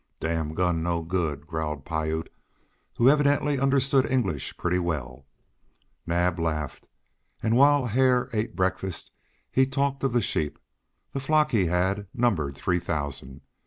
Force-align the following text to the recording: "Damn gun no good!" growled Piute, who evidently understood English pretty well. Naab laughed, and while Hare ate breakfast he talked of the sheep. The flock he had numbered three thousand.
"Damn 0.19 0.55
gun 0.55 0.81
no 0.81 1.03
good!" 1.03 1.45
growled 1.45 1.85
Piute, 1.85 2.29
who 2.95 3.07
evidently 3.07 3.59
understood 3.59 4.09
English 4.11 4.57
pretty 4.57 4.79
well. 4.79 5.27
Naab 6.07 6.39
laughed, 6.39 6.89
and 7.43 7.55
while 7.55 7.85
Hare 7.85 8.27
ate 8.33 8.55
breakfast 8.55 9.11
he 9.51 9.67
talked 9.67 10.03
of 10.03 10.13
the 10.13 10.19
sheep. 10.23 10.57
The 11.11 11.19
flock 11.19 11.51
he 11.51 11.67
had 11.67 12.07
numbered 12.15 12.55
three 12.57 12.79
thousand. 12.79 13.41